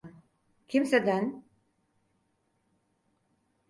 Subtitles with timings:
[0.67, 1.43] Kimseden…